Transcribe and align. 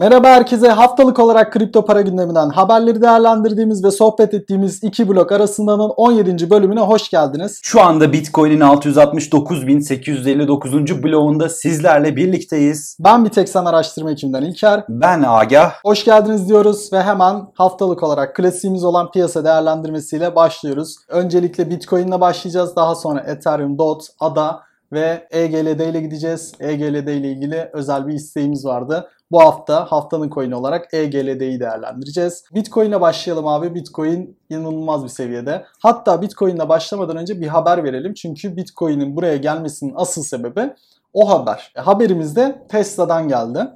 Merhaba 0.00 0.28
herkese. 0.28 0.68
Haftalık 0.68 1.18
olarak 1.18 1.52
kripto 1.52 1.84
para 1.84 2.00
gündeminden 2.00 2.48
haberleri 2.48 3.02
değerlendirdiğimiz 3.02 3.84
ve 3.84 3.90
sohbet 3.90 4.34
ettiğimiz 4.34 4.82
iki 4.82 5.08
blok 5.08 5.32
arasındanın 5.32 5.90
17. 5.96 6.50
bölümüne 6.50 6.80
hoş 6.80 7.10
geldiniz. 7.10 7.60
Şu 7.62 7.80
anda 7.80 8.12
Bitcoin'in 8.12 8.60
669.859. 8.60 11.02
bloğunda 11.02 11.48
sizlerle 11.48 12.16
birlikteyiz. 12.16 12.96
Ben 13.00 13.24
bir 13.24 13.30
tek 13.30 13.48
sen 13.48 13.64
araştırma 13.64 14.10
ekibinden 14.10 14.42
İlker. 14.42 14.84
Ben 14.88 15.24
Agah. 15.26 15.72
Hoş 15.84 16.04
geldiniz 16.04 16.48
diyoruz 16.48 16.92
ve 16.92 17.02
hemen 17.02 17.46
haftalık 17.54 18.02
olarak 18.02 18.36
klasiğimiz 18.36 18.84
olan 18.84 19.10
piyasa 19.10 19.44
değerlendirmesiyle 19.44 20.34
başlıyoruz. 20.34 20.96
Öncelikle 21.08 21.70
Bitcoin 21.70 22.08
ile 22.08 22.20
başlayacağız. 22.20 22.76
Daha 22.76 22.94
sonra 22.94 23.20
Ethereum, 23.20 23.78
DOT, 23.78 24.06
ADA 24.20 24.60
ve 24.92 25.28
EGLD 25.30 25.80
ile 25.80 26.00
gideceğiz. 26.00 26.52
EGLD 26.60 27.08
ile 27.08 27.32
ilgili 27.32 27.70
özel 27.72 28.06
bir 28.06 28.14
isteğimiz 28.14 28.64
vardı. 28.64 29.08
Bu 29.30 29.40
hafta 29.40 29.84
haftanın 29.84 30.30
coin'i 30.30 30.54
olarak 30.54 30.94
EGLD'yi 30.94 31.60
değerlendireceğiz. 31.60 32.44
Bitcoin'e 32.54 33.00
başlayalım 33.00 33.46
abi. 33.46 33.74
Bitcoin 33.74 34.38
inanılmaz 34.50 35.04
bir 35.04 35.08
seviyede. 35.08 35.64
Hatta 35.78 36.22
Bitcoin'le 36.22 36.68
başlamadan 36.68 37.16
önce 37.16 37.40
bir 37.40 37.46
haber 37.46 37.84
verelim. 37.84 38.14
Çünkü 38.14 38.56
Bitcoin'in 38.56 39.16
buraya 39.16 39.36
gelmesinin 39.36 39.92
asıl 39.96 40.22
sebebi 40.22 40.74
o 41.12 41.30
haber. 41.30 41.72
E, 41.76 41.80
haberimiz 41.80 42.36
de 42.36 42.66
Tesla'dan 42.68 43.28
geldi. 43.28 43.66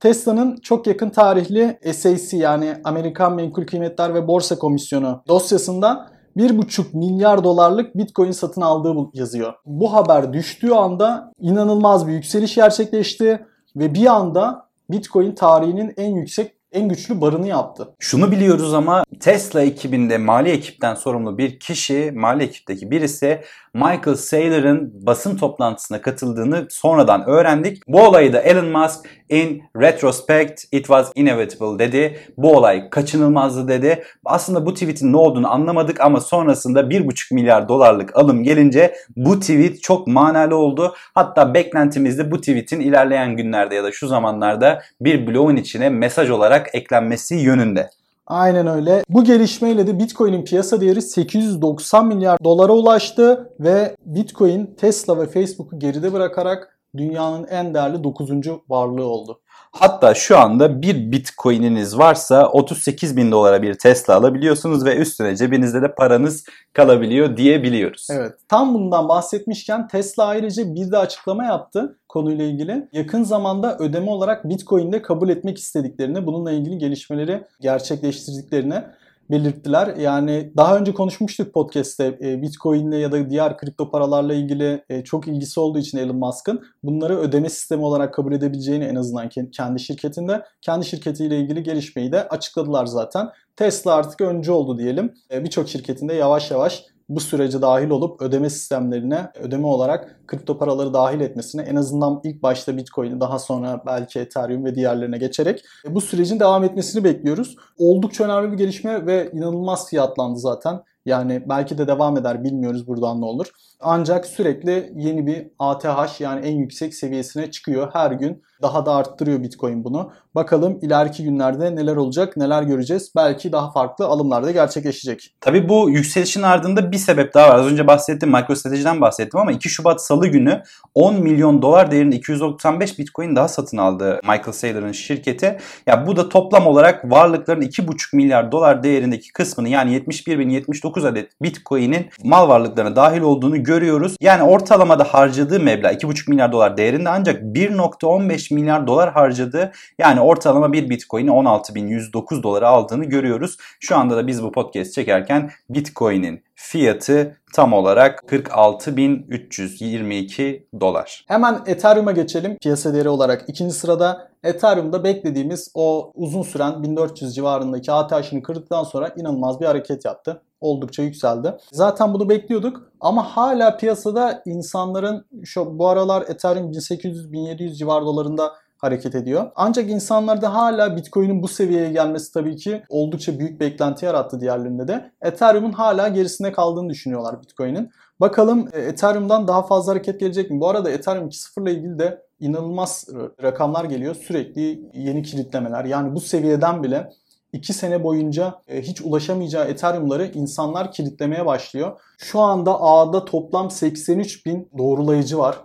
Tesla'nın 0.00 0.56
çok 0.56 0.86
yakın 0.86 1.10
tarihli 1.10 1.78
SAC 1.94 2.36
yani 2.36 2.76
Amerikan 2.84 3.34
Menkul 3.34 3.66
Kıymetler 3.66 4.14
ve 4.14 4.28
Borsa 4.28 4.58
Komisyonu 4.58 5.22
dosyasında 5.28 6.10
1,5 6.36 6.96
milyar 6.96 7.44
dolarlık 7.44 7.96
Bitcoin 7.96 8.30
satın 8.30 8.60
aldığı 8.60 8.94
yazıyor. 9.14 9.54
Bu 9.66 9.92
haber 9.92 10.32
düştüğü 10.32 10.72
anda 10.72 11.32
inanılmaz 11.40 12.06
bir 12.06 12.12
yükseliş 12.12 12.54
gerçekleşti 12.54 13.46
ve 13.76 13.94
bir 13.94 14.06
anda 14.06 14.68
Bitcoin 14.90 15.34
tarihinin 15.34 15.94
en 15.96 16.16
yüksek 16.16 16.52
en 16.72 16.88
güçlü 16.88 17.20
barını 17.20 17.48
yaptı. 17.48 17.94
Şunu 17.98 18.30
biliyoruz 18.32 18.74
ama 18.74 19.04
Tesla 19.20 19.62
ekibinde 19.62 20.18
mali 20.18 20.50
ekipten 20.50 20.94
sorumlu 20.94 21.38
bir 21.38 21.58
kişi, 21.58 22.12
mali 22.14 22.42
ekipteki 22.42 22.90
birisi 22.90 23.40
Michael 23.74 24.16
Saylor'ın 24.16 24.92
basın 25.06 25.36
toplantısına 25.36 26.00
katıldığını 26.00 26.66
sonradan 26.70 27.24
öğrendik. 27.26 27.82
Bu 27.88 28.02
olayı 28.02 28.32
da 28.32 28.40
Elon 28.40 28.68
Musk 28.68 29.08
in 29.28 29.62
retrospect 29.76 30.64
it 30.72 30.86
was 30.86 31.12
inevitable 31.14 31.78
dedi. 31.78 32.18
Bu 32.36 32.56
olay 32.56 32.90
kaçınılmazdı 32.90 33.68
dedi. 33.68 34.04
Aslında 34.24 34.66
bu 34.66 34.74
tweetin 34.74 35.12
ne 35.12 35.16
olduğunu 35.16 35.52
anlamadık 35.52 36.00
ama 36.00 36.20
sonrasında 36.20 36.80
1,5 36.80 37.34
milyar 37.34 37.68
dolarlık 37.68 38.16
alım 38.16 38.42
gelince 38.42 38.94
bu 39.16 39.40
tweet 39.40 39.82
çok 39.82 40.06
manalı 40.06 40.56
oldu. 40.56 40.94
Hatta 41.14 41.54
beklentimizde 41.54 42.30
bu 42.30 42.40
tweetin 42.40 42.80
ilerleyen 42.80 43.36
günlerde 43.36 43.74
ya 43.74 43.84
da 43.84 43.92
şu 43.92 44.08
zamanlarda 44.08 44.82
bir 45.00 45.26
bloğun 45.26 45.56
içine 45.56 45.88
mesaj 45.88 46.30
olarak 46.30 46.74
eklenmesi 46.74 47.34
yönünde. 47.34 47.90
Aynen 48.26 48.66
öyle. 48.66 49.04
Bu 49.08 49.24
gelişmeyle 49.24 49.86
de 49.86 49.98
Bitcoin'in 49.98 50.44
piyasa 50.44 50.80
değeri 50.80 51.02
890 51.02 52.06
milyar 52.06 52.38
dolara 52.44 52.72
ulaştı 52.72 53.52
ve 53.60 53.96
Bitcoin 54.06 54.66
Tesla 54.66 55.20
ve 55.20 55.26
Facebook'u 55.26 55.78
geride 55.78 56.12
bırakarak 56.12 56.78
dünyanın 56.96 57.46
en 57.46 57.74
değerli 57.74 58.04
9. 58.04 58.30
varlığı 58.68 59.04
oldu. 59.04 59.40
Hatta 59.76 60.14
şu 60.14 60.38
anda 60.38 60.82
bir 60.82 61.12
bitcoin'iniz 61.12 61.98
varsa 61.98 62.48
38 62.48 63.16
bin 63.16 63.32
dolara 63.32 63.62
bir 63.62 63.74
Tesla 63.74 64.14
alabiliyorsunuz 64.14 64.84
ve 64.84 64.96
üstüne 64.96 65.36
cebinizde 65.36 65.82
de 65.82 65.94
paranız 65.94 66.44
kalabiliyor 66.72 67.36
diyebiliyoruz. 67.36 68.08
Evet. 68.10 68.32
Tam 68.48 68.74
bundan 68.74 69.08
bahsetmişken 69.08 69.88
Tesla 69.88 70.24
ayrıca 70.24 70.74
bir 70.74 70.92
de 70.92 70.98
açıklama 70.98 71.44
yaptı 71.44 71.98
konuyla 72.08 72.44
ilgili. 72.44 72.88
Yakın 72.92 73.22
zamanda 73.22 73.78
ödeme 73.78 74.10
olarak 74.10 74.48
Bitcoin'de 74.48 75.02
kabul 75.02 75.28
etmek 75.28 75.58
istediklerini, 75.58 76.26
bununla 76.26 76.52
ilgili 76.52 76.78
gelişmeleri 76.78 77.44
gerçekleştirdiklerini 77.60 78.82
belirttiler. 79.30 79.96
Yani 79.96 80.52
daha 80.56 80.78
önce 80.78 80.94
konuşmuştuk 80.94 81.54
podcast'te 81.54 82.18
e, 82.22 82.42
Bitcoin'le 82.42 82.92
ya 82.92 83.12
da 83.12 83.30
diğer 83.30 83.58
kripto 83.58 83.90
paralarla 83.90 84.34
ilgili 84.34 84.84
e, 84.88 85.04
çok 85.04 85.28
ilgisi 85.28 85.60
olduğu 85.60 85.78
için 85.78 85.98
Elon 85.98 86.16
Musk'ın 86.16 86.62
bunları 86.82 87.18
ödeme 87.18 87.48
sistemi 87.48 87.84
olarak 87.84 88.14
kabul 88.14 88.32
edebileceğini 88.32 88.84
en 88.84 88.94
azından 88.94 89.28
kendi 89.52 89.80
şirketinde 89.80 90.42
kendi 90.60 90.86
şirketiyle 90.86 91.38
ilgili 91.38 91.62
gelişmeyi 91.62 92.12
de 92.12 92.28
açıkladılar 92.28 92.86
zaten. 92.86 93.28
Tesla 93.56 93.94
artık 93.94 94.20
önce 94.20 94.52
oldu 94.52 94.78
diyelim. 94.78 95.14
E, 95.30 95.44
birçok 95.44 95.68
şirketinde 95.68 96.14
yavaş 96.14 96.50
yavaş 96.50 96.84
bu 97.08 97.20
sürece 97.20 97.62
dahil 97.62 97.90
olup 97.90 98.22
ödeme 98.22 98.50
sistemlerine 98.50 99.30
ödeme 99.40 99.66
olarak 99.66 100.20
kripto 100.26 100.58
paraları 100.58 100.94
dahil 100.94 101.20
etmesine 101.20 101.62
en 101.62 101.76
azından 101.76 102.20
ilk 102.24 102.42
başta 102.42 102.76
Bitcoin'i 102.76 103.20
daha 103.20 103.38
sonra 103.38 103.82
belki 103.86 104.20
Ethereum 104.20 104.64
ve 104.64 104.74
diğerlerine 104.74 105.18
geçerek 105.18 105.64
bu 105.88 106.00
sürecin 106.00 106.40
devam 106.40 106.64
etmesini 106.64 107.04
bekliyoruz. 107.04 107.56
Oldukça 107.78 108.24
önemli 108.24 108.52
bir 108.52 108.56
gelişme 108.56 109.06
ve 109.06 109.30
inanılmaz 109.32 109.88
fiyatlandı 109.88 110.38
zaten. 110.38 110.80
Yani 111.06 111.42
belki 111.48 111.78
de 111.78 111.86
devam 111.86 112.16
eder 112.16 112.44
bilmiyoruz 112.44 112.86
buradan 112.86 113.20
ne 113.20 113.24
olur. 113.24 113.46
Ancak 113.80 114.26
sürekli 114.26 114.92
yeni 114.96 115.26
bir 115.26 115.46
ATH 115.58 116.20
yani 116.20 116.46
en 116.46 116.56
yüksek 116.56 116.94
seviyesine 116.94 117.50
çıkıyor 117.50 117.90
her 117.92 118.10
gün. 118.10 118.42
Daha 118.62 118.86
da 118.86 118.94
arttırıyor 118.94 119.42
Bitcoin 119.42 119.84
bunu. 119.84 120.12
Bakalım 120.34 120.78
ileriki 120.82 121.24
günlerde 121.24 121.76
neler 121.76 121.96
olacak, 121.96 122.36
neler 122.36 122.62
göreceğiz. 122.62 123.12
Belki 123.16 123.52
daha 123.52 123.70
farklı 123.70 124.06
alımlar 124.06 124.44
da 124.44 124.50
gerçekleşecek. 124.50 125.34
Tabii 125.40 125.68
bu 125.68 125.90
yükselişin 125.90 126.42
ardında 126.42 126.92
bir 126.92 126.96
sebep 126.96 127.34
daha 127.34 127.48
var. 127.48 127.58
Az 127.58 127.66
önce 127.66 127.86
bahsettim, 127.86 128.30
MicroStrategy'den 128.30 129.00
bahsettim 129.00 129.40
ama 129.40 129.52
2 129.52 129.68
Şubat 129.68 130.04
Salı 130.04 130.26
günü 130.26 130.62
10 130.94 131.14
milyon 131.14 131.62
dolar 131.62 131.90
değerinde 131.90 132.16
295 132.16 132.98
Bitcoin 132.98 133.36
daha 133.36 133.48
satın 133.48 133.76
aldı 133.76 134.20
Michael 134.22 134.52
Saylor'ın 134.52 134.92
şirketi. 134.92 135.58
Ya 135.86 136.06
bu 136.06 136.16
da 136.16 136.28
toplam 136.28 136.66
olarak 136.66 137.10
varlıkların 137.10 137.62
2,5 137.62 138.16
milyar 138.16 138.52
dolar 138.52 138.82
değerindeki 138.82 139.32
kısmını 139.32 139.68
yani 139.68 139.96
71.079 139.98 141.08
adet 141.08 141.42
Bitcoin'in 141.42 142.06
mal 142.24 142.48
varlıklarına 142.48 142.96
dahil 142.96 143.20
olduğunu 143.20 143.62
görüyoruz. 143.62 144.16
Yani 144.20 144.42
ortalamada 144.42 145.04
harcadığı 145.04 145.60
meblağ 145.60 145.92
2,5 145.92 146.30
milyar 146.30 146.52
dolar 146.52 146.76
değerinde 146.76 147.08
ancak 147.08 147.42
1.15 147.42 148.54
milyar 148.54 148.86
dolar 148.86 149.12
harcadı. 149.12 149.72
Yani 149.98 150.23
ortalama 150.24 150.72
bir 150.72 150.90
Bitcoin'i 150.90 151.30
16.109 151.30 152.42
dolara 152.42 152.68
aldığını 152.68 153.04
görüyoruz. 153.04 153.56
Şu 153.80 153.96
anda 153.96 154.16
da 154.16 154.26
biz 154.26 154.42
bu 154.42 154.52
podcast 154.52 154.94
çekerken 154.94 155.50
Bitcoin'in 155.70 156.42
fiyatı 156.54 157.36
tam 157.54 157.72
olarak 157.72 158.24
46.322 158.28 160.62
dolar. 160.80 161.24
Hemen 161.28 161.62
Ethereum'a 161.66 162.12
geçelim. 162.12 162.58
Piyasa 162.58 162.94
değeri 162.94 163.08
olarak 163.08 163.44
ikinci 163.48 163.74
sırada 163.74 164.28
Ethereum'da 164.42 165.04
beklediğimiz 165.04 165.70
o 165.74 166.12
uzun 166.14 166.42
süren 166.42 166.82
1400 166.82 167.34
civarındaki 167.34 167.92
ATH'ını 167.92 168.42
kırdıktan 168.42 168.84
sonra 168.84 169.08
inanılmaz 169.16 169.60
bir 169.60 169.66
hareket 169.66 170.04
yaptı. 170.04 170.42
Oldukça 170.60 171.02
yükseldi. 171.02 171.54
Zaten 171.72 172.14
bunu 172.14 172.28
bekliyorduk 172.28 172.82
ama 173.00 173.36
hala 173.36 173.76
piyasada 173.76 174.42
insanların 174.46 175.26
şu 175.44 175.78
bu 175.78 175.88
aralar 175.88 176.22
Ethereum 176.22 176.72
1800-1700 176.72 177.74
civar 177.74 178.02
dolarında 178.02 178.52
hareket 178.84 179.14
ediyor. 179.14 179.50
Ancak 179.54 179.90
insanlarda 179.90 180.54
hala 180.54 180.96
Bitcoin'in 180.96 181.42
bu 181.42 181.48
seviyeye 181.48 181.92
gelmesi 181.92 182.32
tabii 182.32 182.56
ki 182.56 182.82
oldukça 182.88 183.38
büyük 183.38 183.60
beklenti 183.60 184.06
yarattı 184.06 184.40
diğerlerinde 184.40 184.88
de. 184.88 185.10
Ethereum'un 185.22 185.72
hala 185.72 186.08
gerisinde 186.08 186.52
kaldığını 186.52 186.90
düşünüyorlar 186.90 187.42
Bitcoin'in. 187.42 187.90
Bakalım 188.20 188.68
e, 188.72 188.80
Ethereum'dan 188.80 189.48
daha 189.48 189.62
fazla 189.62 189.92
hareket 189.92 190.20
gelecek 190.20 190.50
mi? 190.50 190.60
Bu 190.60 190.68
arada 190.68 190.90
Ethereum 190.90 191.28
2.0 191.28 191.62
ile 191.62 191.72
ilgili 191.72 191.98
de 191.98 192.22
inanılmaz 192.40 193.08
rakamlar 193.42 193.84
geliyor. 193.84 194.14
Sürekli 194.14 194.82
yeni 194.94 195.22
kilitlemeler. 195.22 195.84
Yani 195.84 196.14
bu 196.14 196.20
seviyeden 196.20 196.82
bile 196.82 197.10
2 197.52 197.72
sene 197.72 198.04
boyunca 198.04 198.54
e, 198.68 198.82
hiç 198.82 199.00
ulaşamayacağı 199.00 199.64
Ethereum'ları 199.64 200.26
insanlar 200.26 200.92
kilitlemeye 200.92 201.46
başlıyor. 201.46 202.00
Şu 202.18 202.40
anda 202.40 202.80
ağda 202.80 203.24
toplam 203.24 203.70
83 203.70 204.46
bin 204.46 204.68
doğrulayıcı 204.78 205.38
var 205.38 205.56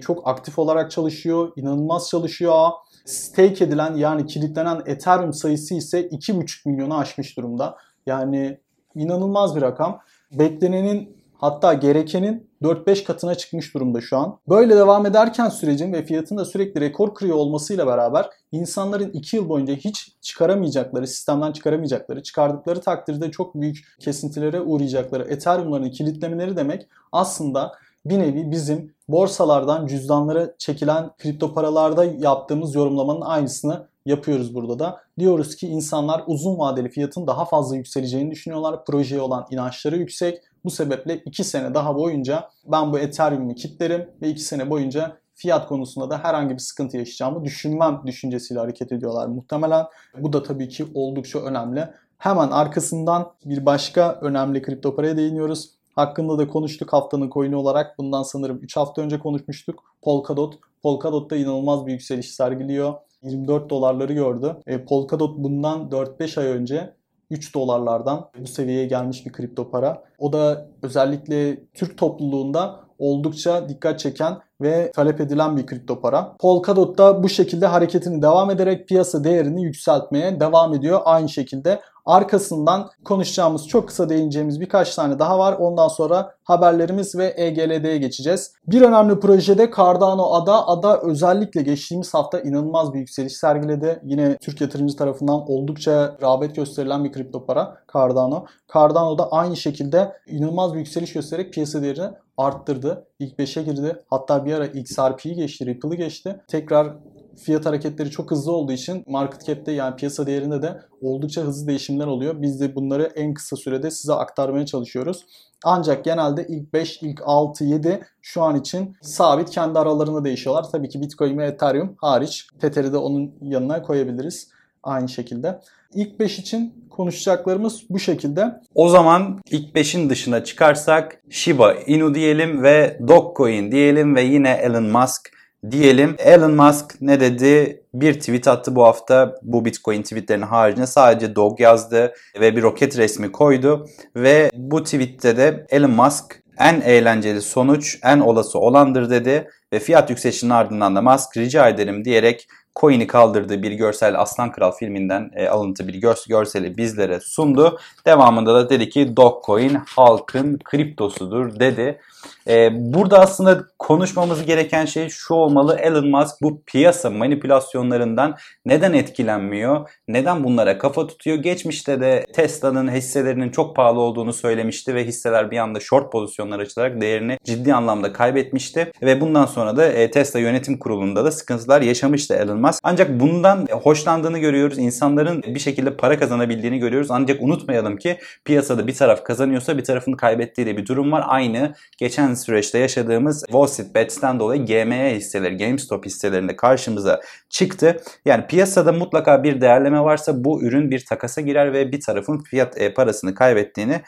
çok 0.00 0.28
aktif 0.28 0.58
olarak 0.58 0.90
çalışıyor, 0.90 1.52
inanılmaz 1.56 2.08
çalışıyor. 2.08 2.70
Stake 3.04 3.64
edilen 3.64 3.94
yani 3.94 4.26
kilitlenen 4.26 4.82
Ethereum 4.86 5.32
sayısı 5.32 5.74
ise 5.74 6.08
2,5 6.08 6.68
milyonu 6.68 6.98
aşmış 6.98 7.36
durumda. 7.36 7.76
Yani 8.06 8.58
inanılmaz 8.94 9.56
bir 9.56 9.62
rakam. 9.62 10.00
Beklenenin 10.32 11.16
hatta 11.38 11.74
gerekenin 11.74 12.50
4-5 12.62 13.04
katına 13.04 13.34
çıkmış 13.34 13.74
durumda 13.74 14.00
şu 14.00 14.16
an. 14.16 14.38
Böyle 14.48 14.76
devam 14.76 15.06
ederken 15.06 15.48
sürecin 15.48 15.92
ve 15.92 16.04
fiyatın 16.04 16.36
da 16.36 16.44
sürekli 16.44 16.80
rekor 16.80 17.14
kırıyor 17.14 17.36
olmasıyla 17.36 17.86
beraber 17.86 18.30
insanların 18.52 19.10
2 19.10 19.36
yıl 19.36 19.48
boyunca 19.48 19.74
hiç 19.74 20.12
çıkaramayacakları, 20.20 21.06
sistemden 21.06 21.52
çıkaramayacakları, 21.52 22.22
çıkardıkları 22.22 22.80
takdirde 22.80 23.30
çok 23.30 23.54
büyük 23.54 23.84
kesintilere 24.00 24.60
uğrayacakları 24.60 25.24
Ethereum'ların 25.24 25.90
kilitlemeleri 25.90 26.56
demek 26.56 26.86
aslında 27.12 27.72
bir 28.04 28.18
nevi 28.18 28.50
bizim 28.50 28.95
borsalardan 29.08 29.86
cüzdanlara 29.86 30.54
çekilen 30.58 31.10
kripto 31.18 31.54
paralarda 31.54 32.04
yaptığımız 32.04 32.74
yorumlamanın 32.74 33.20
aynısını 33.20 33.88
yapıyoruz 34.06 34.54
burada 34.54 34.78
da. 34.78 35.00
Diyoruz 35.18 35.56
ki 35.56 35.68
insanlar 35.68 36.24
uzun 36.26 36.58
vadeli 36.58 36.88
fiyatın 36.88 37.26
daha 37.26 37.44
fazla 37.44 37.76
yükseleceğini 37.76 38.30
düşünüyorlar. 38.30 38.84
Projeye 38.84 39.20
olan 39.20 39.46
inançları 39.50 39.96
yüksek. 39.96 40.38
Bu 40.64 40.70
sebeple 40.70 41.18
2 41.24 41.44
sene 41.44 41.74
daha 41.74 41.94
boyunca 41.94 42.48
ben 42.66 42.92
bu 42.92 42.98
Ethereum'u 42.98 43.54
kitlerim 43.54 44.10
ve 44.22 44.28
2 44.28 44.42
sene 44.42 44.70
boyunca 44.70 45.16
fiyat 45.34 45.68
konusunda 45.68 46.10
da 46.10 46.24
herhangi 46.24 46.54
bir 46.54 46.58
sıkıntı 46.58 46.96
yaşayacağımı 46.96 47.44
düşünmem 47.44 48.02
düşüncesiyle 48.06 48.60
hareket 48.60 48.92
ediyorlar 48.92 49.26
muhtemelen. 49.26 49.86
Bu 50.18 50.32
da 50.32 50.42
tabii 50.42 50.68
ki 50.68 50.86
oldukça 50.94 51.38
önemli. 51.38 51.88
Hemen 52.18 52.48
arkasından 52.48 53.32
bir 53.44 53.66
başka 53.66 54.18
önemli 54.22 54.62
kripto 54.62 54.96
paraya 54.96 55.16
değiniyoruz. 55.16 55.75
Hakkında 55.96 56.38
da 56.38 56.48
konuştuk 56.48 56.92
haftanın 56.92 57.30
coin'i 57.30 57.56
olarak. 57.56 57.98
Bundan 57.98 58.22
sanırım 58.22 58.58
3 58.62 58.76
hafta 58.76 59.02
önce 59.02 59.18
konuşmuştuk. 59.18 59.84
Polkadot. 60.02 60.58
Polkadot 60.82 61.30
da 61.30 61.36
inanılmaz 61.36 61.86
bir 61.86 61.92
yükseliş 61.92 62.34
sergiliyor. 62.34 62.94
24 63.22 63.70
dolarları 63.70 64.12
gördü. 64.12 64.56
E, 64.66 64.84
Polkadot 64.84 65.38
bundan 65.38 65.90
4-5 65.90 66.40
ay 66.40 66.46
önce 66.46 66.94
3 67.30 67.54
dolarlardan 67.54 68.30
bu 68.38 68.46
seviyeye 68.46 68.86
gelmiş 68.86 69.26
bir 69.26 69.32
kripto 69.32 69.70
para. 69.70 70.04
O 70.18 70.32
da 70.32 70.68
özellikle 70.82 71.64
Türk 71.74 71.98
topluluğunda 71.98 72.80
oldukça 72.98 73.68
dikkat 73.68 74.00
çeken 74.00 74.38
ve 74.60 74.92
talep 74.94 75.20
edilen 75.20 75.56
bir 75.56 75.66
kripto 75.66 76.00
para. 76.00 76.36
Polkadot 76.40 76.98
da 76.98 77.22
bu 77.22 77.28
şekilde 77.28 77.66
hareketini 77.66 78.22
devam 78.22 78.50
ederek 78.50 78.88
piyasa 78.88 79.24
değerini 79.24 79.62
yükseltmeye 79.62 80.40
devam 80.40 80.74
ediyor. 80.74 81.00
Aynı 81.04 81.28
şekilde 81.28 81.80
arkasından 82.06 82.90
konuşacağımız 83.04 83.68
çok 83.68 83.88
kısa 83.88 84.08
değineceğimiz 84.08 84.60
birkaç 84.60 84.94
tane 84.94 85.18
daha 85.18 85.38
var. 85.38 85.52
Ondan 85.52 85.88
sonra 85.88 86.34
haberlerimiz 86.44 87.18
ve 87.18 87.34
EGLD'ye 87.36 87.98
geçeceğiz. 87.98 88.52
Bir 88.66 88.82
önemli 88.82 89.20
projede 89.20 89.70
Cardano 89.76 90.32
Ada. 90.32 90.66
Ada 90.68 91.00
özellikle 91.00 91.62
geçtiğimiz 91.62 92.14
hafta 92.14 92.40
inanılmaz 92.40 92.94
bir 92.94 92.98
yükseliş 92.98 93.36
sergiledi. 93.36 94.00
Yine 94.04 94.36
Türk 94.36 94.60
yatırımcı 94.60 94.96
tarafından 94.96 95.50
oldukça 95.50 96.16
rağbet 96.22 96.56
gösterilen 96.56 97.04
bir 97.04 97.12
kripto 97.12 97.46
para 97.46 97.76
Cardano. 97.94 98.44
Cardano 98.74 99.18
da 99.18 99.30
aynı 99.30 99.56
şekilde 99.56 100.12
inanılmaz 100.26 100.74
bir 100.74 100.78
yükseliş 100.78 101.12
göstererek 101.12 101.52
piyasa 101.52 101.82
değerini 101.82 102.10
arttırdı. 102.36 103.06
İlk 103.18 103.38
5'e 103.38 103.62
girdi. 103.62 104.02
Hatta 104.10 104.44
bir 104.44 104.52
ara 104.52 104.66
XRP'yi 104.66 105.34
geçti, 105.34 105.66
Ripple'ı 105.66 105.94
geçti. 105.94 106.40
Tekrar 106.48 106.96
fiyat 107.36 107.66
hareketleri 107.66 108.10
çok 108.10 108.30
hızlı 108.30 108.52
olduğu 108.52 108.72
için 108.72 109.04
market 109.06 109.46
cap'te 109.46 109.72
yani 109.72 109.96
piyasa 109.96 110.26
değerinde 110.26 110.62
de 110.62 110.80
oldukça 111.00 111.42
hızlı 111.42 111.66
değişimler 111.66 112.06
oluyor. 112.06 112.42
Biz 112.42 112.60
de 112.60 112.74
bunları 112.74 113.02
en 113.02 113.34
kısa 113.34 113.56
sürede 113.56 113.90
size 113.90 114.12
aktarmaya 114.12 114.66
çalışıyoruz. 114.66 115.26
Ancak 115.64 116.04
genelde 116.04 116.46
ilk 116.48 116.72
5, 116.72 117.02
ilk 117.02 117.22
6, 117.24 117.64
7 117.64 118.00
şu 118.22 118.42
an 118.42 118.56
için 118.56 118.96
sabit 119.02 119.50
kendi 119.50 119.78
aralarında 119.78 120.24
değişiyorlar. 120.24 120.66
Tabii 120.72 120.88
ki 120.88 121.00
Bitcoin 121.00 121.38
ve 121.38 121.46
Ethereum 121.46 121.96
hariç. 122.00 122.46
Tether'i 122.60 122.92
de 122.92 122.96
onun 122.96 123.34
yanına 123.40 123.82
koyabiliriz 123.82 124.55
aynı 124.86 125.08
şekilde. 125.08 125.60
İlk 125.94 126.20
5 126.20 126.38
için 126.38 126.86
konuşacaklarımız 126.90 127.82
bu 127.90 127.98
şekilde. 127.98 128.60
O 128.74 128.88
zaman 128.88 129.40
ilk 129.50 129.76
5'in 129.76 130.10
dışına 130.10 130.44
çıkarsak 130.44 131.20
Shiba 131.30 131.74
Inu 131.74 132.14
diyelim 132.14 132.62
ve 132.62 132.98
Dogecoin 133.08 133.72
diyelim 133.72 134.16
ve 134.16 134.22
yine 134.22 134.50
Elon 134.50 134.84
Musk 134.84 135.30
diyelim. 135.70 136.16
Elon 136.18 136.54
Musk 136.54 137.00
ne 137.00 137.20
dedi? 137.20 137.82
Bir 137.94 138.14
tweet 138.20 138.48
attı 138.48 138.76
bu 138.76 138.84
hafta. 138.84 139.34
Bu 139.42 139.64
Bitcoin 139.64 140.02
tweetlerinin 140.02 140.46
haricinde 140.46 140.86
sadece 140.86 141.36
Dog 141.36 141.60
yazdı 141.60 142.12
ve 142.40 142.56
bir 142.56 142.62
roket 142.62 142.98
resmi 142.98 143.32
koydu. 143.32 143.86
Ve 144.16 144.50
bu 144.54 144.82
tweette 144.82 145.36
de 145.36 145.66
Elon 145.70 145.90
Musk 145.90 146.42
en 146.58 146.80
eğlenceli 146.80 147.42
sonuç 147.42 147.98
en 148.02 148.20
olası 148.20 148.58
olandır 148.58 149.10
dedi. 149.10 149.48
Ve 149.76 149.80
fiyat 149.80 150.10
yükselişinin 150.10 150.50
ardından 150.50 150.96
da 150.96 151.02
Musk 151.02 151.36
rica 151.36 151.68
ederim 151.68 152.04
diyerek 152.04 152.48
coin'i 152.80 153.06
kaldırdığı 153.06 153.62
bir 153.62 153.72
görsel 153.72 154.20
Aslan 154.20 154.52
Kral 154.52 154.72
filminden 154.72 155.30
e, 155.34 155.48
alıntı 155.48 155.88
bir 155.88 155.94
gör- 155.94 156.24
görseli 156.28 156.76
bizlere 156.76 157.20
sundu. 157.20 157.78
Devamında 158.06 158.54
da 158.54 158.70
dedi 158.70 158.88
ki 158.88 159.16
Dogecoin 159.16 159.74
halkın 159.74 160.58
kriptosudur 160.64 161.60
dedi. 161.60 162.00
E, 162.48 162.70
burada 162.72 163.20
aslında 163.20 163.64
konuşmamız 163.78 164.44
gereken 164.46 164.84
şey 164.84 165.08
şu 165.08 165.34
olmalı. 165.34 165.78
Elon 165.80 166.08
Musk 166.08 166.42
bu 166.42 166.62
piyasa 166.66 167.10
manipülasyonlarından 167.10 168.36
neden 168.66 168.92
etkilenmiyor? 168.92 169.90
Neden 170.08 170.44
bunlara 170.44 170.78
kafa 170.78 171.06
tutuyor? 171.06 171.36
Geçmişte 171.36 172.00
de 172.00 172.24
Tesla'nın 172.34 172.90
hisselerinin 172.90 173.50
çok 173.50 173.76
pahalı 173.76 174.00
olduğunu 174.00 174.32
söylemişti 174.32 174.94
ve 174.94 175.04
hisseler 175.04 175.50
bir 175.50 175.58
anda 175.58 175.80
short 175.80 176.12
pozisyonlar 176.12 176.58
açılarak 176.58 177.00
değerini 177.00 177.38
ciddi 177.44 177.74
anlamda 177.74 178.12
kaybetmişti. 178.12 178.92
Ve 179.02 179.20
bundan 179.20 179.46
sonra 179.46 179.65
da 179.76 179.86
e, 179.86 180.10
Tesla 180.10 180.40
yönetim 180.40 180.78
kurulunda 180.78 181.24
da 181.24 181.32
sıkıntılar 181.32 181.82
yaşamıştı 181.82 182.34
Elon 182.34 182.60
Musk. 182.60 182.80
Ancak 182.82 183.20
bundan 183.20 183.66
hoşlandığını 183.70 184.38
görüyoruz. 184.38 184.78
İnsanların 184.78 185.42
bir 185.42 185.60
şekilde 185.60 185.96
para 185.96 186.18
kazanabildiğini 186.18 186.78
görüyoruz. 186.78 187.10
Ancak 187.10 187.42
unutmayalım 187.42 187.96
ki 187.96 188.18
piyasada 188.44 188.86
bir 188.86 188.94
taraf 188.94 189.24
kazanıyorsa 189.24 189.78
bir 189.78 189.84
tarafın 189.84 190.12
kaybettiği 190.12 190.66
de 190.66 190.76
bir 190.76 190.86
durum 190.86 191.12
var. 191.12 191.24
Aynı 191.26 191.74
geçen 191.98 192.34
süreçte 192.34 192.78
yaşadığımız 192.78 193.40
Wall 193.46 193.66
Street 193.66 193.94
Bets'ten 193.94 194.40
dolayı 194.40 194.66
GME 194.66 195.16
hisseleri, 195.16 195.56
GameStop 195.56 196.06
hisselerinde 196.06 196.56
karşımıza 196.56 197.20
çıktı. 197.50 197.96
Yani 198.24 198.46
piyasada 198.46 198.92
mutlaka 198.92 199.42
bir 199.42 199.60
değerleme 199.60 200.00
varsa 200.00 200.44
bu 200.44 200.62
ürün 200.62 200.90
bir 200.90 201.04
takasa 201.04 201.40
girer 201.40 201.72
ve 201.72 201.92
bir 201.92 202.00
tarafın 202.00 202.38
fiyat 202.38 202.80
e, 202.80 202.94
parasını 202.94 203.34
kaybettiğini 203.34 204.00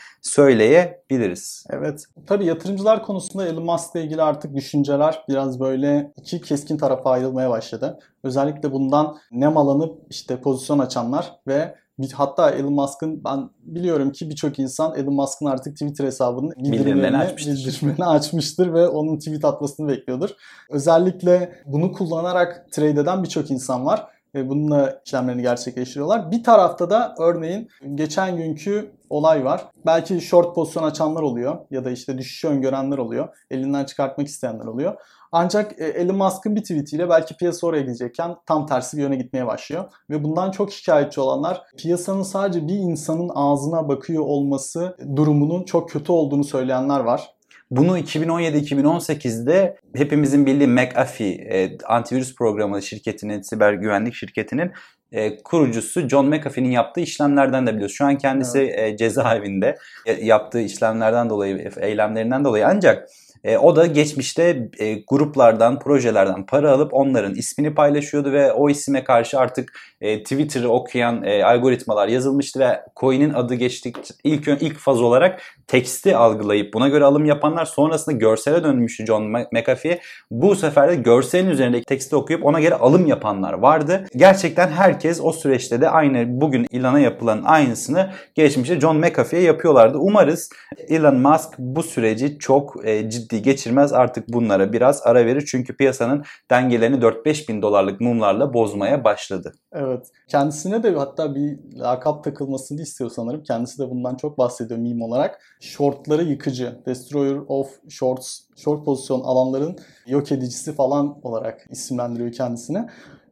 söyleyebiliriz. 1.08 1.66
Evet. 1.70 2.05
Tabii 2.26 2.44
yatırımcılar 2.44 3.02
konusunda 3.02 3.46
Elon 3.46 3.64
Musk'la 3.64 4.00
ilgili 4.00 4.22
artık 4.22 4.55
düşünceler 4.55 5.25
biraz 5.28 5.60
böyle 5.60 6.12
iki 6.16 6.40
keskin 6.40 6.76
tarafa 6.76 7.10
ayrılmaya 7.10 7.50
başladı. 7.50 7.99
Özellikle 8.22 8.72
bundan 8.72 9.16
nem 9.32 9.56
alanıp 9.56 9.99
işte 10.10 10.40
pozisyon 10.40 10.78
açanlar 10.78 11.32
ve 11.46 11.75
Hatta 12.12 12.50
Elon 12.50 12.72
Musk'ın 12.72 13.25
ben 13.25 13.50
biliyorum 13.60 14.12
ki 14.12 14.31
birçok 14.31 14.58
insan 14.58 14.94
Elon 14.96 15.14
Musk'ın 15.14 15.46
artık 15.46 15.72
Twitter 15.72 16.05
hesabının 16.05 16.52
bildirimlerini 16.58 17.16
açmıştır. 17.19 17.52
bildirimlerini 17.52 18.04
açmıştır 18.04 18.72
ve 18.72 18.88
onun 18.88 19.19
tweet 19.19 19.44
atmasını 19.44 19.88
bekliyordur. 19.88 20.31
Özellikle 20.70 21.52
bunu 21.66 21.93
kullanarak 21.93 22.66
trade 22.72 23.00
eden 23.00 23.22
birçok 23.22 23.50
insan 23.50 23.87
var 23.87 24.06
ve 24.34 24.48
bununla 24.48 25.02
işlemlerini 25.06 25.42
gerçekleştiriyorlar. 25.42 26.30
Bir 26.30 26.44
tarafta 26.44 26.90
da 26.90 27.14
örneğin 27.19 27.69
geçen 27.94 28.36
günkü 28.36 28.92
olay 29.10 29.44
var. 29.44 29.66
Belki 29.86 30.20
short 30.20 30.54
pozisyon 30.54 30.82
açanlar 30.82 31.22
oluyor 31.22 31.58
ya 31.70 31.84
da 31.84 31.90
işte 31.90 32.19
düşüş 32.19 32.44
öngörenler 32.44 32.98
oluyor. 32.98 33.28
Elinden 33.50 33.84
çıkartmak 33.84 34.26
isteyenler 34.26 34.64
oluyor. 34.64 34.96
Ancak 35.32 35.80
e, 35.80 35.84
Elon 35.84 36.16
Musk'ın 36.16 36.56
bir 36.56 36.60
tweetiyle 36.60 37.08
belki 37.08 37.36
piyasa 37.36 37.66
oraya 37.66 37.82
gidecekken 37.82 38.36
tam 38.46 38.66
tersi 38.66 38.96
bir 38.96 39.02
yöne 39.02 39.16
gitmeye 39.16 39.46
başlıyor. 39.46 39.84
Ve 40.10 40.25
bundan 40.25 40.50
çok 40.50 40.72
şikayetçi 40.72 41.20
olanlar 41.20 41.62
piyasanın 41.78 42.22
sadece 42.22 42.69
bir 42.69 42.75
insanın 42.75 43.30
ağzına 43.34 43.88
bakıyor 43.88 44.22
olması 44.22 44.96
durumunun 45.16 45.64
çok 45.64 45.90
kötü 45.90 46.12
olduğunu 46.12 46.44
söyleyenler 46.44 47.00
var. 47.00 47.38
Bunu 47.70 47.98
2017-2018'de 47.98 49.76
hepimizin 49.96 50.46
bildiği 50.46 50.68
McAfee 50.68 51.28
e, 51.28 51.78
antivirüs 51.84 52.34
programı 52.34 52.82
şirketinin, 52.82 53.42
siber 53.42 53.72
güvenlik 53.72 54.14
şirketinin 54.14 54.72
e, 55.12 55.42
kurucusu 55.42 56.08
John 56.08 56.26
McAfee'nin 56.26 56.70
yaptığı 56.70 57.00
işlemlerden 57.00 57.66
de 57.66 57.75
biliyoruz. 57.75 57.94
Şu 57.96 58.04
an 58.04 58.18
kendisi 58.18 58.58
evet. 58.58 58.92
e, 58.92 58.96
cezaevinde 58.96 59.78
yaptığı 60.20 60.60
işlemlerden 60.60 61.30
dolayı, 61.30 61.70
eylemlerinden 61.80 62.44
dolayı 62.44 62.66
ancak 62.66 63.08
e, 63.45 63.59
o 63.59 63.76
da 63.76 63.87
geçmişte 63.87 64.68
e, 64.78 64.95
gruplardan, 64.95 65.78
projelerden 65.78 66.47
para 66.47 66.73
alıp 66.73 66.95
onların 66.95 67.35
ismini 67.35 67.75
paylaşıyordu 67.75 68.33
ve 68.33 68.52
o 68.52 68.71
isime 68.71 69.04
karşı 69.04 69.38
artık 69.38 69.73
e, 70.00 70.23
Twitter'ı 70.23 70.68
okuyan 70.68 71.25
e, 71.25 71.45
algoritmalar 71.45 72.09
yazılmıştı 72.09 72.61
ve 72.61 72.80
coin'in 72.97 73.35
adı 73.35 73.54
geçtik 73.54 73.97
ilk 74.25 74.49
ilk 74.49 74.78
faz 74.78 75.02
olarak 75.02 75.40
teksti 75.66 76.16
algılayıp 76.16 76.75
buna 76.75 76.88
göre 76.88 77.04
alım 77.04 77.25
yapanlar 77.25 77.64
sonrasında 77.64 78.16
görsele 78.16 78.64
dönmüştü 78.64 79.07
John 79.07 79.23
McAfee. 79.52 80.00
Bu 80.30 80.57
sefer 80.57 80.90
de 80.90 80.95
görselin 80.95 81.50
üzerindeki 81.50 81.85
teksti 81.85 82.16
okuyup 82.16 82.47
ona 82.47 82.61
göre 82.61 82.75
alım 82.75 83.07
yapanlar 83.07 83.52
vardı. 83.52 84.04
Gerçekten 84.16 84.68
herkes 84.68 85.21
o 85.23 85.33
süreçte 85.33 85.80
de 85.80 85.88
aynı 85.88 86.40
bugün 86.40 86.66
ilana 86.71 87.00
yapılan 87.00 87.42
aynısını 87.45 88.11
geçmişte 88.35 88.80
John 88.80 88.97
McAfee'ye 88.97 89.42
yapıyorlardı. 89.42 89.99
Umarız 89.99 90.50
Elon 90.88 91.16
Musk 91.16 91.49
bu 91.59 91.83
süreci 91.83 92.38
çok 92.38 92.87
e, 92.87 93.11
ciddi 93.11 93.38
geçirmez. 93.42 93.92
Artık 93.92 94.28
bunlara 94.28 94.73
biraz 94.73 95.02
ara 95.04 95.26
verir. 95.26 95.45
Çünkü 95.47 95.76
piyasanın 95.76 96.25
dengelerini 96.50 96.97
4-5 96.97 97.49
bin 97.49 97.62
dolarlık 97.62 98.00
mumlarla 98.00 98.54
bozmaya 98.54 99.04
başladı. 99.04 99.52
Evet. 99.73 100.07
Kendisine 100.28 100.83
de 100.83 100.95
hatta 100.95 101.35
bir 101.35 101.59
lakap 101.75 102.25
takılmasını 102.25 102.83
istiyor 102.83 103.11
sanırım. 103.11 103.42
Kendisi 103.42 103.78
de 103.78 103.90
bundan 103.90 104.16
çok 104.16 104.38
bahsediyor 104.38 104.80
meme 104.80 105.04
olarak. 105.04 105.40
Shortları 105.61 106.23
yıkıcı. 106.23 106.78
Destroyer 106.87 107.40
of 107.49 107.71
Shorts. 107.88 108.40
Short 108.57 108.85
pozisyon 108.85 109.21
alanların 109.21 109.78
yok 110.07 110.33
edicisi 110.33 110.75
falan 110.75 111.18
olarak 111.23 111.66
isimlendiriyor 111.71 112.33
kendisini. 112.33 112.87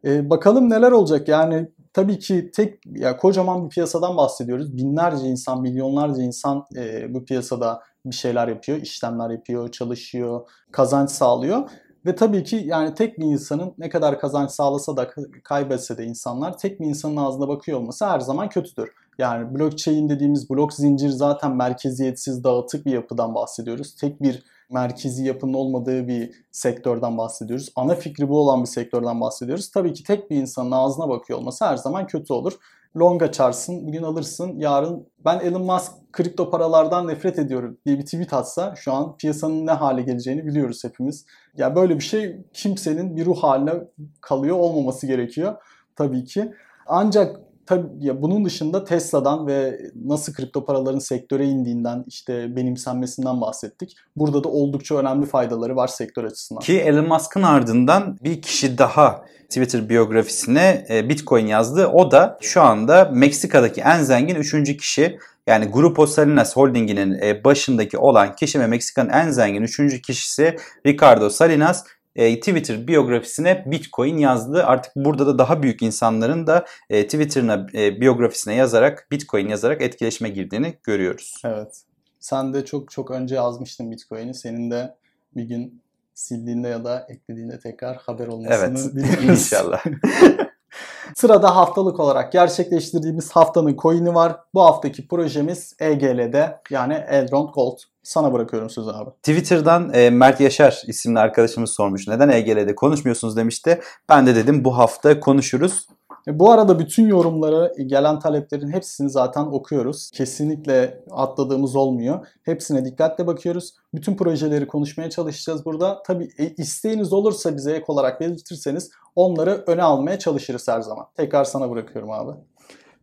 Ee, 0.04 0.30
bakalım 0.30 0.70
neler 0.70 0.92
olacak. 0.92 1.28
Yani 1.28 1.68
tabii 1.96 2.18
ki 2.18 2.50
tek 2.50 2.80
ya 2.86 3.16
kocaman 3.16 3.64
bir 3.64 3.68
piyasadan 3.68 4.16
bahsediyoruz. 4.16 4.76
Binlerce 4.76 5.26
insan, 5.26 5.62
milyonlarca 5.62 6.22
insan 6.22 6.64
e, 6.76 7.14
bu 7.14 7.24
piyasada 7.24 7.82
bir 8.06 8.14
şeyler 8.14 8.48
yapıyor, 8.48 8.78
işlemler 8.78 9.30
yapıyor, 9.30 9.70
çalışıyor, 9.70 10.48
kazanç 10.72 11.10
sağlıyor. 11.10 11.70
Ve 12.06 12.14
tabii 12.14 12.44
ki 12.44 12.62
yani 12.64 12.94
tek 12.94 13.18
bir 13.18 13.24
insanın 13.24 13.74
ne 13.78 13.88
kadar 13.88 14.20
kazanç 14.20 14.50
sağlasa 14.50 14.96
da 14.96 15.10
kaybetse 15.44 15.98
de 15.98 16.04
insanlar 16.04 16.58
tek 16.58 16.80
bir 16.80 16.86
insanın 16.86 17.16
ağzına 17.16 17.48
bakıyor 17.48 17.78
olması 17.78 18.06
her 18.06 18.20
zaman 18.20 18.48
kötüdür. 18.48 18.90
Yani 19.18 19.58
blockchain 19.58 20.08
dediğimiz 20.08 20.50
blok 20.50 20.72
zincir 20.72 21.08
zaten 21.08 21.56
merkeziyetsiz, 21.56 22.44
dağıtık 22.44 22.86
bir 22.86 22.92
yapıdan 22.92 23.34
bahsediyoruz. 23.34 23.96
Tek 23.96 24.22
bir 24.22 24.42
merkezi 24.70 25.24
yapının 25.24 25.54
olmadığı 25.54 26.08
bir 26.08 26.30
sektörden 26.52 27.18
bahsediyoruz. 27.18 27.72
Ana 27.76 27.94
fikri 27.94 28.28
bu 28.28 28.38
olan 28.38 28.62
bir 28.62 28.68
sektörden 28.68 29.20
bahsediyoruz. 29.20 29.70
Tabii 29.70 29.92
ki 29.92 30.04
tek 30.04 30.30
bir 30.30 30.36
insanın 30.36 30.70
ağzına 30.70 31.08
bakıyor 31.08 31.38
olması 31.38 31.64
her 31.64 31.76
zaman 31.76 32.06
kötü 32.06 32.32
olur. 32.32 32.52
Long 32.96 33.22
açarsın, 33.22 33.86
bugün 33.86 34.02
alırsın, 34.02 34.58
yarın 34.58 35.06
ben 35.24 35.40
Elon 35.40 35.62
Musk 35.62 35.92
kripto 36.12 36.50
paralardan 36.50 37.08
nefret 37.08 37.38
ediyorum 37.38 37.78
diye 37.86 37.98
bir 37.98 38.04
tweet 38.04 38.32
atsa 38.32 38.74
şu 38.76 38.92
an 38.92 39.16
piyasanın 39.16 39.66
ne 39.66 39.70
hale 39.70 40.02
geleceğini 40.02 40.46
biliyoruz 40.46 40.84
hepimiz. 40.84 41.26
Ya 41.56 41.76
böyle 41.76 41.94
bir 41.94 42.04
şey 42.04 42.36
kimsenin 42.52 43.16
bir 43.16 43.26
ruh 43.26 43.42
haline 43.42 43.72
kalıyor 44.20 44.56
olmaması 44.56 45.06
gerekiyor 45.06 45.56
tabii 45.96 46.24
ki. 46.24 46.52
Ancak 46.86 47.40
tabii 47.66 47.86
ya 48.00 48.22
bunun 48.22 48.44
dışında 48.44 48.84
Tesla'dan 48.84 49.46
ve 49.46 49.80
nasıl 50.04 50.32
kripto 50.32 50.64
paraların 50.64 50.98
sektöre 50.98 51.46
indiğinden 51.46 52.04
işte 52.08 52.56
benimsenmesinden 52.56 53.40
bahsettik. 53.40 53.96
Burada 54.16 54.44
da 54.44 54.48
oldukça 54.48 54.96
önemli 54.96 55.26
faydaları 55.26 55.76
var 55.76 55.88
sektör 55.88 56.24
açısından. 56.24 56.60
Ki 56.60 56.80
Elon 56.80 57.08
Musk'ın 57.08 57.42
ardından 57.42 58.18
bir 58.24 58.42
kişi 58.42 58.78
daha 58.78 59.24
Twitter 59.48 59.88
biyografisine 59.88 60.86
e, 60.90 61.08
Bitcoin 61.08 61.46
yazdı. 61.46 61.86
O 61.86 62.10
da 62.10 62.38
şu 62.40 62.62
anda 62.62 63.10
Meksika'daki 63.12 63.80
en 63.80 64.02
zengin 64.02 64.34
üçüncü 64.34 64.76
kişi. 64.76 65.18
Yani 65.46 65.66
Grupo 65.66 66.06
Salinas 66.06 66.56
Holding'inin 66.56 67.18
e, 67.22 67.44
başındaki 67.44 67.98
olan 67.98 68.36
kişi 68.36 68.60
ve 68.60 68.66
Meksika'nın 68.66 69.10
en 69.10 69.30
zengin 69.30 69.62
üçüncü 69.62 70.02
kişisi 70.02 70.56
Ricardo 70.86 71.30
Salinas 71.30 71.84
e, 72.16 72.40
Twitter 72.40 72.88
biyografisine 72.88 73.64
Bitcoin 73.66 74.18
yazdı. 74.18 74.64
Artık 74.64 74.92
burada 74.96 75.26
da 75.26 75.38
daha 75.38 75.62
büyük 75.62 75.82
insanların 75.82 76.46
da 76.46 76.64
e, 76.90 77.04
Twitter'ına 77.04 77.66
e, 77.74 78.00
biyografisine 78.00 78.54
yazarak 78.54 79.08
Bitcoin 79.10 79.48
yazarak 79.48 79.82
etkileşime 79.82 80.28
girdiğini 80.28 80.74
görüyoruz. 80.82 81.34
Evet. 81.44 81.82
Sen 82.20 82.54
de 82.54 82.64
çok 82.64 82.90
çok 82.90 83.10
önce 83.10 83.34
yazmıştın 83.34 83.90
Bitcoin'i. 83.90 84.34
Senin 84.34 84.70
de 84.70 84.94
bir 85.36 85.42
gün 85.42 85.82
sildiğinde 86.14 86.68
ya 86.68 86.84
da 86.84 87.06
eklediğinde 87.08 87.58
tekrar 87.58 87.96
haber 87.96 88.26
olmasını 88.26 88.78
evet. 88.78 88.94
diliyoruz. 88.94 89.28
İnşallah. 89.28 89.84
Sırada 91.16 91.56
haftalık 91.56 92.00
olarak 92.00 92.32
gerçekleştirdiğimiz 92.32 93.30
haftanın 93.30 93.76
coin'i 93.76 94.14
var. 94.14 94.36
Bu 94.54 94.62
haftaki 94.62 95.08
projemiz 95.08 95.76
EGL'de 95.80 96.60
yani 96.70 96.94
Elrond 96.94 97.48
Gold. 97.54 97.78
Sana 98.06 98.32
bırakıyorum 98.32 98.70
sözü 98.70 98.90
abi. 98.90 99.10
Twitter'dan 99.10 99.94
e, 99.94 100.10
Mert 100.10 100.40
Yaşar 100.40 100.82
isimli 100.86 101.18
arkadaşımız 101.18 101.70
sormuş. 101.70 102.08
Neden 102.08 102.28
EGL'de 102.28 102.74
konuşmuyorsunuz 102.74 103.36
demişti. 103.36 103.80
Ben 104.08 104.26
de 104.26 104.34
dedim 104.34 104.64
bu 104.64 104.78
hafta 104.78 105.20
konuşuruz. 105.20 105.86
E, 106.28 106.38
bu 106.38 106.50
arada 106.50 106.78
bütün 106.78 107.06
yorumları, 107.06 107.72
gelen 107.86 108.18
taleplerin 108.18 108.72
hepsini 108.72 109.10
zaten 109.10 109.42
okuyoruz. 109.42 110.10
Kesinlikle 110.14 111.04
atladığımız 111.10 111.76
olmuyor. 111.76 112.26
Hepsine 112.42 112.84
dikkatle 112.84 113.26
bakıyoruz. 113.26 113.74
Bütün 113.94 114.16
projeleri 114.16 114.66
konuşmaya 114.66 115.10
çalışacağız 115.10 115.64
burada. 115.64 116.02
Tabii 116.06 116.28
e, 116.38 116.54
isteğiniz 116.54 117.12
olursa 117.12 117.56
bize 117.56 117.72
ek 117.72 117.84
olarak 117.88 118.20
belirtirseniz 118.20 118.90
onları 119.16 119.64
öne 119.66 119.82
almaya 119.82 120.18
çalışırız 120.18 120.68
her 120.68 120.80
zaman. 120.80 121.06
Tekrar 121.16 121.44
sana 121.44 121.70
bırakıyorum 121.70 122.10
abi. 122.10 122.32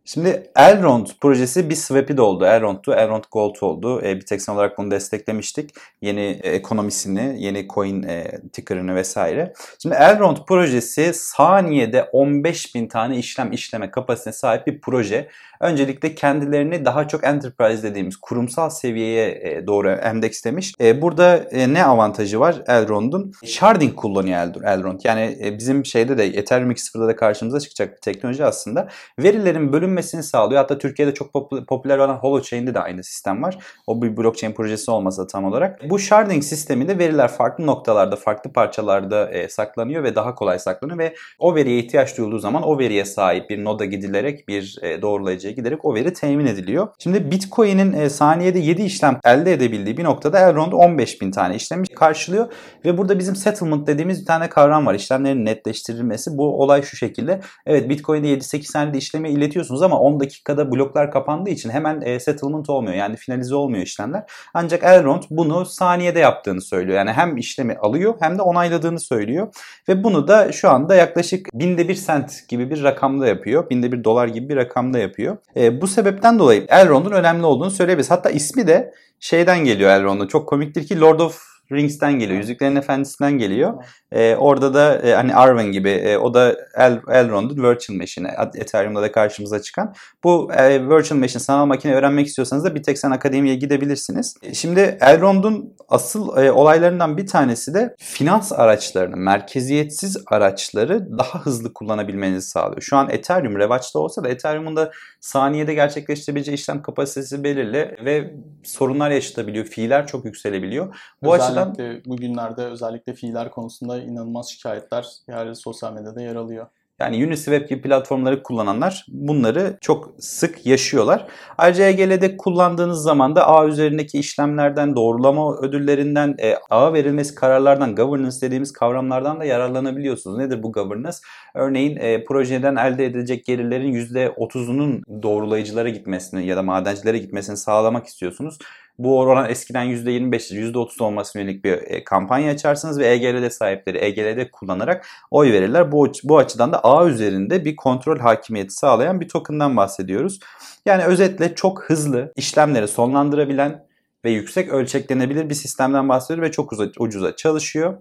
Şimdi 0.06 0.50
Elrond 0.56 1.06
projesi 1.20 1.70
bir 1.70 1.74
swap'i 1.74 2.16
de 2.16 2.22
oldu. 2.22 2.44
Elrond'tu, 2.44 2.92
Elrond 2.92 3.24
Gold 3.32 3.54
oldu. 3.60 4.02
E, 4.02 4.16
bir 4.16 4.26
teksen 4.26 4.52
olarak 4.54 4.78
bunu 4.78 4.90
desteklemiştik. 4.90 5.70
Yeni 6.00 6.40
ekonomisini, 6.42 7.36
yeni 7.38 7.68
coin 7.68 8.02
e, 8.02 8.40
ticker'ını 8.52 8.94
vesaire. 8.94 9.52
Şimdi 9.82 9.94
Elrond 9.94 10.36
projesi 10.48 11.14
saniyede 11.14 12.02
15 12.02 12.74
bin 12.74 12.86
tane 12.88 13.18
işlem 13.18 13.52
işleme 13.52 13.90
kapasitesine 13.90 14.32
sahip 14.32 14.66
bir 14.66 14.80
proje. 14.80 15.28
Öncelikle 15.64 16.14
kendilerini 16.14 16.84
daha 16.84 17.08
çok 17.08 17.24
enterprise 17.24 17.82
dediğimiz 17.82 18.16
kurumsal 18.16 18.70
seviyeye 18.70 19.30
e, 19.30 19.66
doğru 19.66 19.90
endekslemiş. 19.90 20.72
E, 20.80 21.02
burada 21.02 21.36
e, 21.36 21.72
ne 21.74 21.84
avantajı 21.84 22.40
var 22.40 22.62
Elrond'un? 22.66 23.32
Sharding 23.44 23.94
kullanıyor 23.94 24.62
Elrond. 24.64 25.00
Yani 25.04 25.54
bizim 25.58 25.86
şeyde 25.86 26.18
de 26.18 26.24
Ethereum 26.24 26.70
2.0'da 26.70 27.08
da 27.08 27.16
karşımıza 27.16 27.60
çıkacak 27.60 27.96
bir 27.96 28.00
teknoloji 28.00 28.44
aslında. 28.44 28.88
Verilerin 29.18 29.72
bölünmesini 29.72 30.22
sağlıyor. 30.22 30.60
Hatta 30.60 30.78
Türkiye'de 30.78 31.14
çok 31.14 31.32
popüler 31.68 31.98
olan 31.98 32.16
Holochain'de 32.16 32.74
de 32.74 32.80
aynı 32.80 33.04
sistem 33.04 33.42
var. 33.42 33.58
O 33.86 34.02
bir 34.02 34.16
blockchain 34.16 34.52
projesi 34.52 34.90
olmasa 34.90 35.26
tam 35.26 35.44
olarak. 35.44 35.90
Bu 35.90 35.98
sharding 35.98 36.44
sisteminde 36.44 36.98
veriler 36.98 37.28
farklı 37.28 37.66
noktalarda, 37.66 38.16
farklı 38.16 38.52
parçalarda 38.52 39.30
saklanıyor 39.48 40.02
ve 40.02 40.14
daha 40.14 40.34
kolay 40.34 40.58
saklanıyor 40.58 40.98
ve 40.98 41.14
o 41.38 41.54
veriye 41.54 41.78
ihtiyaç 41.78 42.18
duyulduğu 42.18 42.38
zaman 42.38 42.62
o 42.62 42.78
veriye 42.78 43.04
sahip 43.04 43.50
bir 43.50 43.64
noda 43.64 43.84
gidilerek 43.84 44.48
bir 44.48 44.78
doğrulayıcıya 45.02 45.53
giderek 45.56 45.84
o 45.84 45.94
veri 45.94 46.12
temin 46.12 46.46
ediliyor. 46.46 46.88
Şimdi 46.98 47.30
Bitcoin'in 47.30 47.92
e, 47.92 48.10
saniyede 48.10 48.58
7 48.58 48.82
işlem 48.82 49.18
elde 49.24 49.52
edebildiği 49.52 49.96
bir 49.96 50.04
noktada 50.04 50.38
Elrond 50.38 50.72
15 50.72 51.20
bin 51.20 51.30
tane 51.30 51.54
işlemi 51.54 51.86
karşılıyor 51.86 52.48
ve 52.84 52.98
burada 52.98 53.18
bizim 53.18 53.36
settlement 53.36 53.86
dediğimiz 53.86 54.20
bir 54.20 54.26
tane 54.26 54.48
kavram 54.48 54.86
var. 54.86 54.94
İşlemlerin 54.94 55.44
netleştirilmesi. 55.44 56.38
Bu 56.38 56.62
olay 56.62 56.82
şu 56.82 56.96
şekilde. 56.96 57.40
Evet 57.66 57.88
Bitcoin'de 57.88 58.28
7-8 58.28 58.62
saniyede 58.62 58.98
işlemi 58.98 59.30
iletiyorsunuz 59.30 59.82
ama 59.82 60.00
10 60.00 60.20
dakikada 60.20 60.72
bloklar 60.72 61.10
kapandığı 61.10 61.50
için 61.50 61.70
hemen 61.70 62.00
e, 62.00 62.20
settlement 62.20 62.70
olmuyor. 62.70 62.96
Yani 62.96 63.16
finalize 63.16 63.54
olmuyor 63.54 63.82
işlemler. 63.82 64.22
Ancak 64.54 64.84
Elrond 64.84 65.22
bunu 65.30 65.66
saniyede 65.66 66.18
yaptığını 66.18 66.60
söylüyor. 66.60 66.98
Yani 66.98 67.12
hem 67.12 67.36
işlemi 67.36 67.74
alıyor 67.74 68.14
hem 68.20 68.38
de 68.38 68.42
onayladığını 68.42 69.00
söylüyor. 69.00 69.48
Ve 69.88 70.04
bunu 70.04 70.28
da 70.28 70.52
şu 70.52 70.70
anda 70.70 70.94
yaklaşık 70.94 71.48
binde 71.54 71.88
bir 71.88 71.94
sent 71.94 72.48
gibi 72.48 72.70
bir 72.70 72.82
rakamda 72.82 73.26
yapıyor. 73.26 73.70
Binde 73.70 73.92
bir 73.92 74.04
dolar 74.04 74.28
gibi 74.28 74.48
bir 74.48 74.56
rakamda 74.56 74.98
yapıyor. 74.98 75.36
E, 75.56 75.80
bu 75.80 75.86
sebepten 75.86 76.38
dolayı 76.38 76.66
Elrond'un 76.68 77.12
önemli 77.12 77.46
olduğunu 77.46 77.70
söyleyebiliriz. 77.70 78.10
Hatta 78.10 78.30
ismi 78.30 78.66
de 78.66 78.94
şeyden 79.20 79.64
geliyor 79.64 79.90
Elrond'un. 79.90 80.26
Çok 80.26 80.48
komiktir 80.48 80.86
ki 80.86 81.00
Lord 81.00 81.20
of 81.20 81.42
Rings'ten 81.72 82.12
geliyor. 82.18 82.40
Yüzüklerin 82.40 82.76
Efendisi'nden 82.76 83.38
geliyor. 83.38 83.84
Ee, 84.14 84.36
orada 84.36 84.74
da 84.74 84.98
e, 84.98 85.14
hani 85.14 85.34
Arwen 85.34 85.72
gibi 85.72 85.90
e, 85.90 86.16
o 86.16 86.34
da 86.34 86.56
El, 86.74 87.00
Elrond'un 87.08 87.62
Virtual 87.62 87.96
Machine'i 87.96 88.60
Ethereum'da 88.60 89.02
da 89.02 89.12
karşımıza 89.12 89.62
çıkan. 89.62 89.94
Bu 90.24 90.52
e, 90.52 90.88
Virtual 90.88 91.18
Machine 91.18 91.40
sanal 91.40 91.66
makine 91.66 91.94
öğrenmek 91.94 92.26
istiyorsanız 92.26 92.64
da 92.64 92.74
Bitexen 92.74 93.10
Akademi'ye 93.10 93.54
gidebilirsiniz. 93.54 94.34
E, 94.42 94.54
şimdi 94.54 94.98
Elrond'un 95.00 95.74
asıl 95.88 96.36
e, 96.36 96.52
olaylarından 96.52 97.16
bir 97.16 97.26
tanesi 97.26 97.74
de 97.74 97.94
finans 97.98 98.52
araçlarını, 98.52 99.16
merkeziyetsiz 99.16 100.16
araçları 100.26 101.18
daha 101.18 101.40
hızlı 101.40 101.72
kullanabilmenizi 101.72 102.48
sağlıyor. 102.48 102.82
Şu 102.82 102.96
an 102.96 103.10
Ethereum 103.10 103.58
revaçta 103.58 103.98
olsa 103.98 104.24
da 104.24 104.28
Ethereum'un 104.28 104.76
da 104.76 104.90
saniyede 105.20 105.74
gerçekleştirebileceği 105.74 106.54
işlem 106.54 106.82
kapasitesi 106.82 107.44
belirli 107.44 107.96
ve 108.04 108.34
sorunlar 108.62 109.10
yaşatabiliyor. 109.10 109.64
Fiiller 109.64 110.06
çok 110.06 110.24
yükselebiliyor. 110.24 110.96
Bu 111.22 111.34
özellikle 111.34 111.60
açıdan 111.60 112.02
bugünlerde 112.06 112.64
özellikle 112.64 113.14
fiiller 113.14 113.50
konusunda 113.50 114.03
inanılmaz 114.04 114.50
şikayetler 114.50 115.06
yani 115.28 115.56
sosyal 115.56 115.92
medyada 115.92 116.20
yer 116.20 116.36
alıyor. 116.36 116.66
Yani 117.00 117.26
Uniswap 117.26 117.68
gibi 117.68 117.82
platformları 117.82 118.42
kullananlar 118.42 119.06
bunları 119.08 119.78
çok 119.80 120.14
sık 120.18 120.66
yaşıyorlar. 120.66 121.26
Ayrıca 121.58 121.84
EGL'de 121.84 122.36
kullandığınız 122.36 123.02
zaman 123.02 123.36
da 123.36 123.48
ağ 123.48 123.66
üzerindeki 123.66 124.18
işlemlerden, 124.18 124.96
doğrulama 124.96 125.56
ödüllerinden, 125.56 126.34
e, 126.38 126.54
ağa 126.70 126.92
verilmesi 126.92 127.34
kararlardan, 127.34 127.94
governance 127.94 128.36
dediğimiz 128.40 128.72
kavramlardan 128.72 129.40
da 129.40 129.44
yararlanabiliyorsunuz. 129.44 130.38
Nedir 130.38 130.62
bu 130.62 130.72
governance? 130.72 131.16
Örneğin 131.54 131.96
e, 131.96 132.24
projeden 132.24 132.76
elde 132.76 133.06
edilecek 133.06 133.44
gelirlerin 133.44 133.94
%30'unun 133.94 135.22
doğrulayıcılara 135.22 135.88
gitmesini 135.88 136.46
ya 136.46 136.56
da 136.56 136.62
madencilere 136.62 137.18
gitmesini 137.18 137.56
sağlamak 137.56 138.06
istiyorsunuz. 138.06 138.58
Bu 138.98 139.18
oran 139.18 139.50
eskiden 139.50 139.86
%25, 139.86 140.72
%30 140.72 141.02
olmasına 141.02 141.42
yönelik 141.42 141.64
bir 141.64 141.72
e, 141.72 142.04
kampanya 142.04 142.52
açarsınız 142.52 142.98
ve 142.98 143.08
EGL'de 143.08 143.50
sahipleri 143.50 143.98
EGL'de 143.98 144.50
kullanarak 144.50 145.06
oy 145.30 145.52
verirler. 145.52 145.92
Bu, 145.92 146.12
bu 146.24 146.38
açıdan 146.38 146.72
da 146.72 146.84
ağ 146.84 147.08
üzerinde 147.08 147.64
bir 147.64 147.76
kontrol 147.76 148.18
hakimiyeti 148.18 148.74
sağlayan 148.74 149.20
bir 149.20 149.28
token'dan 149.28 149.76
bahsediyoruz. 149.76 150.38
Yani 150.86 151.04
özetle 151.04 151.54
çok 151.54 151.84
hızlı 151.84 152.32
işlemleri 152.36 152.88
sonlandırabilen 152.88 153.86
ve 154.24 154.30
yüksek 154.30 154.68
ölçeklenebilir 154.68 155.50
bir 155.50 155.54
sistemden 155.54 156.08
bahsediyoruz 156.08 156.48
ve 156.48 156.52
çok 156.52 156.72
ucuza 156.98 157.36
çalışıyor. 157.36 157.96